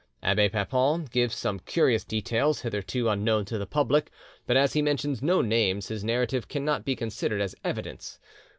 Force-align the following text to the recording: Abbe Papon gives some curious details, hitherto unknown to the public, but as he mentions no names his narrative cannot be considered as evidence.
Abbe 0.23 0.49
Papon 0.49 1.05
gives 1.11 1.35
some 1.35 1.59
curious 1.59 2.03
details, 2.03 2.61
hitherto 2.61 3.07
unknown 3.07 3.45
to 3.45 3.59
the 3.59 3.67
public, 3.67 4.09
but 4.47 4.57
as 4.57 4.73
he 4.73 4.81
mentions 4.81 5.21
no 5.21 5.43
names 5.43 5.89
his 5.89 6.03
narrative 6.03 6.47
cannot 6.47 6.83
be 6.83 6.95
considered 6.95 7.39
as 7.39 7.53
evidence. 7.63 8.17